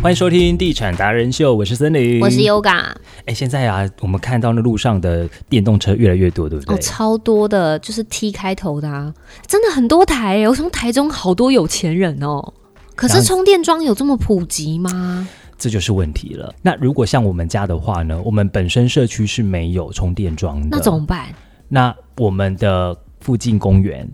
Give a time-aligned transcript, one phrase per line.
[0.00, 2.94] 欢迎收听《地产达人秀》，我是森林，我是 Yoga。
[3.26, 6.76] 哎，现在啊，我们看到那路上的电动车越来越多，对不对？
[6.76, 9.12] 哦，超多的，就是 T 开头的啊，
[9.48, 10.48] 真的很多台。
[10.48, 12.54] 我从台中好多有钱人哦，
[12.94, 15.28] 可是充电桩有这么普及吗？
[15.58, 16.54] 这就是问题了。
[16.62, 18.22] 那如果像我们家的话呢？
[18.24, 21.26] 我们本身社区是没有充电桩的，那怎么办？
[21.66, 24.08] 那我们的附近公园，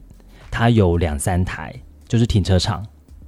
[0.51, 1.75] 它有两三台，
[2.09, 2.82] 就是停车场。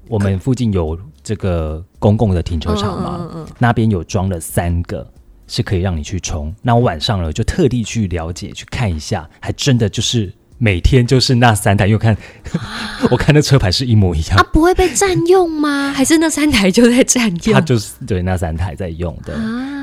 [0.09, 0.97] 我们附近有
[1.27, 3.29] 这个公共的停车场嘛？
[3.59, 5.05] 那边有装了三个，
[5.49, 6.55] 是可以让你去充。
[6.63, 11.89] 那我晚上了就特地去了解去看一下，还真的就是每天就是那三台。
[11.89, 12.17] 又看，
[13.11, 14.39] 我看那车牌是一模一样。
[14.39, 15.93] 啊，不会被占用吗？
[15.93, 17.55] 还是那三台就在占用？
[17.55, 19.35] 它就是对那三台在用的。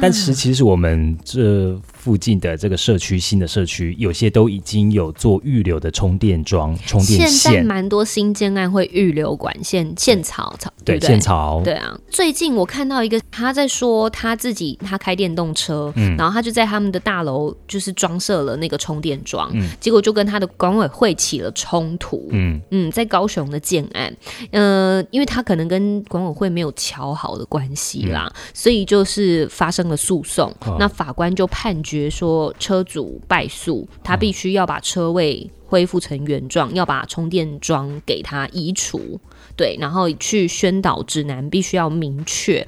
[0.02, 1.78] 但是其实我们这。
[2.04, 7.30] 附近的这个社区，新的社区有些都已经有做预留的充电桩、充电线。
[7.30, 11.62] 现在蛮多新建案会预留管线、线槽槽，对线槽。
[11.64, 11.76] 对？
[11.76, 22.60] 啊，最近我看到一个，他在说他自己他开电动车，嗯，然后他就在他们的大楼就是装设了那个充电桩，嗯，结果就跟他的管委会起了冲突，嗯。
[22.72, 24.14] 嗯，在高雄的建案，
[24.52, 31.93] 呃，因为他可能跟管委会没有调好的关系啦，所以就是发生了诉讼，那法官就判决。
[31.94, 39.20] 觉说车主败诉，他必须要把车位恢复成原状，要把充电桩给他移除，
[39.56, 42.68] 对，然后去宣导指南必须要明确。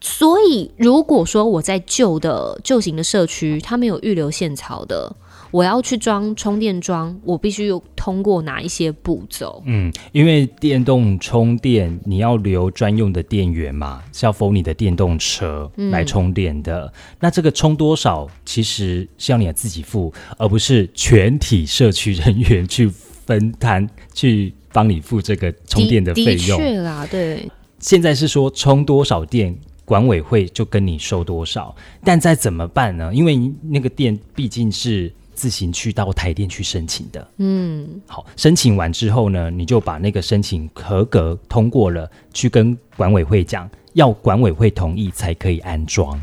[0.00, 5.14] 所以，如果说我在旧的旧型的社区，他没有预留线槽的。
[5.54, 9.62] 我要去装充电桩，我必须有通过哪一些步骤？
[9.66, 16.92] 嗯，因为电动充电你要留专用的电源嘛，是要否你的电动车来充电的。
[17.20, 26.58] 那这个充多少，其实是要你自己付，而不是全体社区人员去分摊去帮你付这个充电的费用。
[26.58, 27.48] 的确啦，对。
[27.78, 33.14] 现在是说充多少电，管委会就跟你收多少，但再怎么办呢？
[33.14, 35.12] 因为那个电毕竟是。
[35.34, 46.20] 自行去到台电去申请的，嗯，好，申请完之后呢，你就把那个申请合格通过了，去跟管委会讲，要管委会同意才可以安装，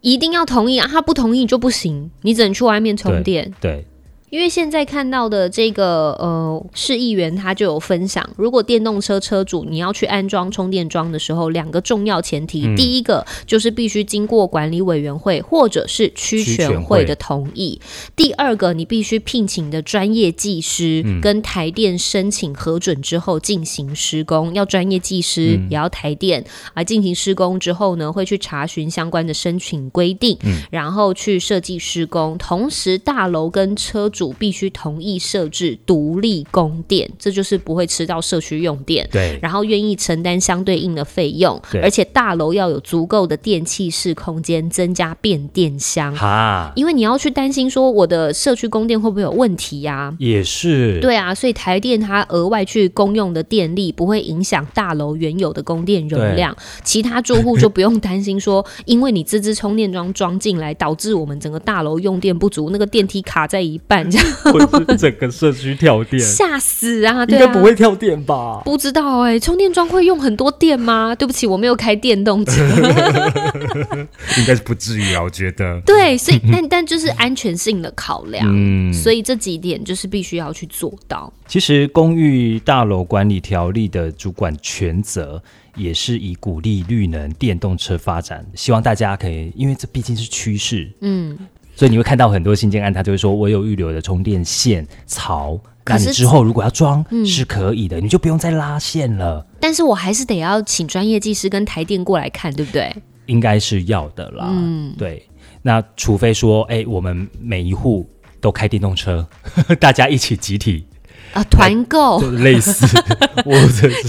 [0.00, 3.84] 一定要同意啊，他不同意就不行，你只能去外面充电，对。
[4.34, 17.80] 因为现在看到的这个呃市议员他就有分享，如果电动车车主你要去安装充电桩的时候，两个重要前提，第一个就是必须经过管理委员会或者是区全会的同意，
[18.16, 30.36] 第二个你必须聘请的专业技师跟台电申请核准之后进行施工，要专业技师也要台电啊进行施工之后呢，会去查询相关的申请规定，
[30.72, 34.23] 然后去设计施工，同时大楼跟车主。
[34.32, 39.08] 必须同意设置独立供电，这就是不会吃到社区用电。
[39.12, 46.14] 对，然后愿意承担相对应的费用，而且大楼要有足够的电气室空间，增加变电箱。
[46.14, 50.14] 哈，因为你要去担心说我的社区供电会不会有问题呀？
[50.18, 51.00] 也是。
[51.00, 64.04] 对啊，所以台电它额外去公用的电力不会影响大楼原有的供电容量，其他住户就不用担心说，因为你这支充电桩装进来，导致我们整个大楼用电不足，那个电梯卡在一半。
[64.52, 67.24] 或者整个社区跳电，吓死啊！
[67.28, 68.60] 应该不会跳电吧？
[68.64, 71.14] 不知道哎，充电桩会用很多电吗？
[71.14, 72.52] 对不起，我没有开电动车，
[74.38, 75.80] 应该是不至于啊，我觉得。
[75.86, 81.32] 对，所以 但但就是安全性的考量，嗯，所以这几点就是必须要去做到。
[81.46, 85.42] 其实公寓大楼管理条例的主管权责
[85.76, 91.38] 也是以鼓励绿能电动车发展，希望大家可以，因为这毕竟是趋势，嗯。
[91.74, 102.94] 所以你会看到很多新建案，他就会说：“我有预留的充电线槽，那你之后如果要装是可以的，你就不用再拉线了。”但是我还是得要请专业技师跟台电过来看，对不对？
[103.26, 104.46] 应该是要的啦。
[104.50, 105.26] 嗯，对。
[105.62, 108.06] 那除非说，哎，我们每一户
[108.40, 109.26] 都开电动车，
[109.80, 110.86] 大家一起集体
[111.32, 112.86] 啊团购，类似，
[113.44, 113.54] 我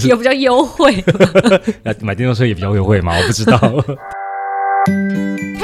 [0.06, 1.02] 有比较优惠。
[1.82, 3.16] 那买电动车也比较优惠吗？
[3.16, 3.58] 我不知道。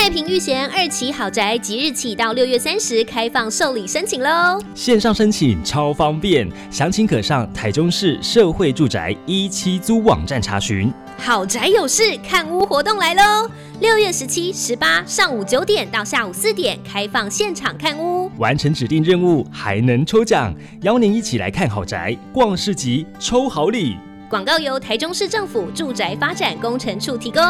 [0.03, 4.61] 太平御贤二期豪宅即日起到六月三十开放受理申请喽！
[4.75, 10.93] 线上申请超方便，详情可上台中市社会住宅一期租网站查询。
[11.19, 13.49] 豪宅有事，看屋活动来喽！
[13.79, 23.97] 六月十七、十八上午九点到下午四点开放现场看屋，完成指定任务还能抽奖，邀您一起来看豪宅、逛市集、抽好礼。
[24.29, 27.41] 广告由台中市政府住宅发展工程处提供。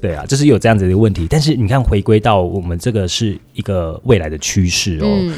[0.00, 5.32] 对啊，就是有这样子的问题，但是你看，回归到我们这个是一个未来的趋势哦。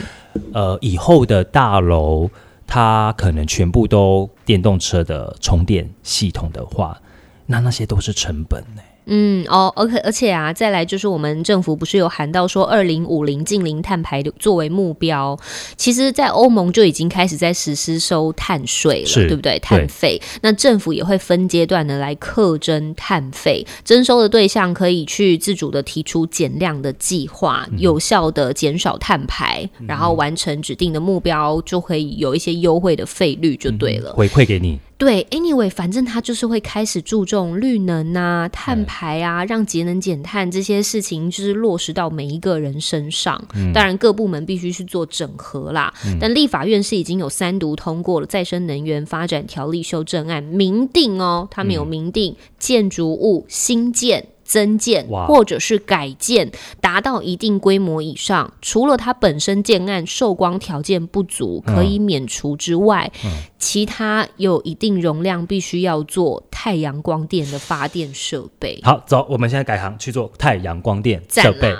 [0.52, 2.30] 呃，以后的大楼
[2.66, 7.00] 它可能全部都电动车的充电系统的话，
[7.46, 8.82] 那那些都是成本呢。
[9.12, 15.36] 嗯哦，OK，而且啊，再来就是我们政府不是有喊到说二零五零近零碳排作为目标，
[15.76, 19.58] 其实，在欧盟就已经开始在实施收碳税了，对不对？
[19.58, 34.78] 碳费，那政府也会分阶段的来课征碳费，征收的对象可以去自主的提出减量的计划，有效的减少碳排，然后完成指定的目标，就可以有一些优惠的费率，就对了，回馈给你。
[35.00, 43.42] 对，anyway，反正他就是会开始注重绿能啊、碳排啊，让节能减碳这些事情就是落实到每一个人身上。
[43.72, 45.90] 当然，各部门必须去做整合啦。
[46.20, 54.26] 但立法院是已经有三读通过了再生能源发展条例修正案，明定哦，他们有明定建筑物新建。
[54.50, 56.50] 增建或者是改建
[56.80, 63.12] 达到一定规模以上，除了它本身建案受光条件不足可以免除之外，
[63.60, 68.80] 其他有一定容量必须要做太阳光电的发电设备。
[68.82, 71.72] 好，走，我们现在改行去做太阳光电设备。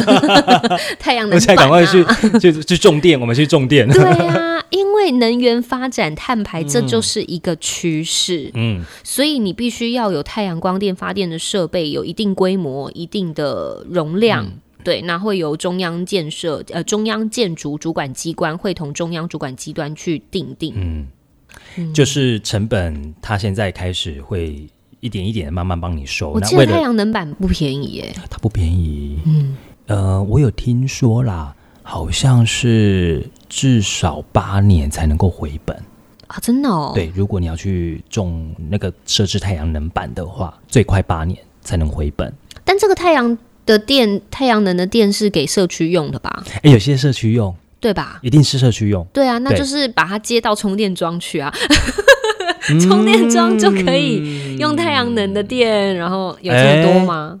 [1.00, 2.04] 太阳能，现在赶快去
[2.38, 3.88] 去去种电，我们去种电。
[3.88, 4.56] 对啊。
[4.70, 8.50] 因为能源发展碳排，这就是一个趋势。
[8.52, 14.44] 嗯，所以你必须要有太阳光电发电的设备，有一定规模、一定的容量。
[14.82, 20.74] 对，那会由中央建设呃中央建筑主管机关会同中央主管机关去定定。
[21.76, 24.66] 嗯，就是成本，它现在开始会
[25.00, 26.32] 一点一点的慢慢帮你收。
[26.32, 29.20] 我记得太阳能板不便宜耶，它不便宜。
[29.24, 29.56] 嗯，
[29.86, 31.54] 呃，我有听说啦。
[31.90, 35.74] 好像是至少八年才能够回本
[36.26, 36.36] 啊！
[36.38, 36.92] 真的哦。
[36.94, 41.38] 对，如果你要去种那个设置太阳能板的话，最快八年
[41.68, 42.32] 才能回本。
[42.64, 43.36] 但这个太阳
[43.66, 46.42] 的电，太阳能的电是给社区用的吧？
[46.62, 48.18] 哎，有些社区用，对吧？
[48.22, 49.06] 一定是社区用。
[49.12, 51.52] 对啊，那就是把它接到充电桩去啊，
[52.80, 57.38] 充电桩就可以用太阳能的电，然后有这么多吗？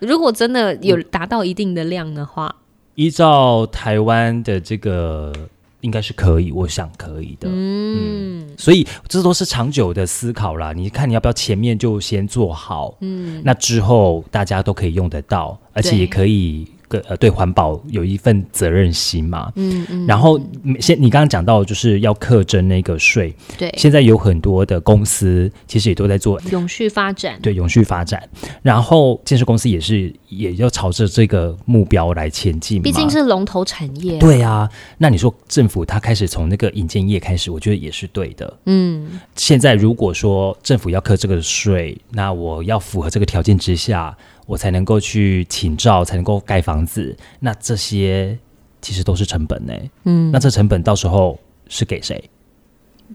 [0.00, 2.56] 如果真的有达到一定的量的话。
[2.96, 5.32] 依照台湾的这个，
[5.80, 7.48] 应该是可以，我想可以的。
[7.50, 8.29] 嗯，
[8.60, 10.72] 所以这都是长久的思考啦。
[10.72, 12.94] 你看，你要不要前面就先做好？
[13.00, 16.68] 嗯，那之后大家都可以用得到，而且也可以。
[16.90, 20.38] 个呃，对环保有一份责任心嘛，嗯嗯，然后
[20.80, 28.28] 现你刚刚讲到就是要克征那个税，对，现在有很多的公司其实也都在做永续发展，对，永续发展，
[28.60, 44.16] 然后建设公司也是也要朝着这个目标来前进，毕竟是龙头产业，对啊，那你说政府它开始从那个引建业开始，我觉得也是对的，嗯，现在如果说政府要克这个税，那我要符合这个条件之下。
[44.50, 47.16] 我才能够去请照，才能够盖房子。
[47.38, 48.36] 那这些
[48.82, 49.72] 其实都是成本呢。
[50.02, 51.38] 嗯，那这成本到时候
[51.68, 52.20] 是给谁？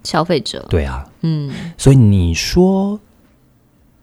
[0.02, 0.66] 消费者。
[0.70, 1.06] 对啊。
[1.24, 1.54] 嗯。
[1.78, 2.98] 所以你说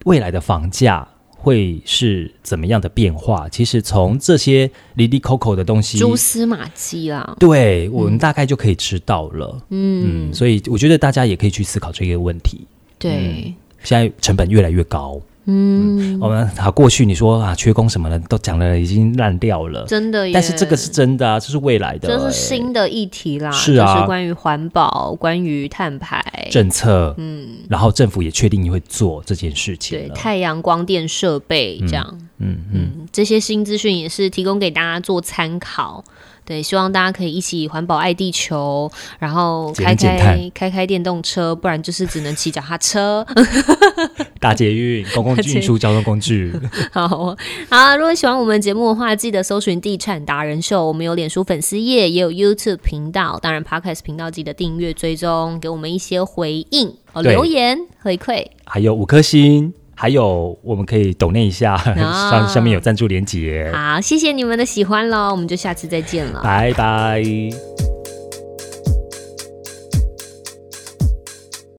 [0.04, 3.48] 未来的房价会是怎么样的变化？
[3.48, 9.58] 其实从这些离离口口的东西，蛛丝马迹啦，对我们大概就可以知道了。
[9.70, 10.30] 嗯。
[10.34, 12.66] 所以我觉得大家也可以去思考这个问题。
[12.98, 13.54] 对。
[13.82, 15.18] 现在成本越来越高。
[15.44, 20.30] 嗯，我们好过去你说啊，缺工什么的都讲的已经烂掉了，真的。
[20.32, 23.50] 但是这个是真的啊，这是未来的，这是新的议题啦。
[23.50, 27.14] 是啊，是关于环保，关于碳排政策。
[27.18, 29.98] 嗯，然后政府也确定你会做这件事情。
[29.98, 32.06] 对，太阳光电设备这样。
[32.38, 36.04] 嗯嗯，这些新资讯也是提供给大家做参考。
[36.52, 43.26] 对，希望大家可以一起环保爱地球，然后开开开开电动车，不然就是只能骑脚踏车。
[44.38, 46.52] 大捷运、公共运输交通工具。
[46.92, 47.08] 好
[47.70, 50.84] 好，如果喜欢我们节目的话，记得搜寻“地产达人秀”。
[50.86, 59.72] 我们有脸书粉丝页，也有 YouTube 频道，当然 Podcast 频道记得订阅追踪，给我们一些回应哦，留言回馈，还有五颗星。
[59.94, 63.70] 还有，我们可以抖那一下， 上上面有赞助连接。
[63.74, 67.22] 好，谢谢你们的喜欢喽，我们就下次再见了，拜拜。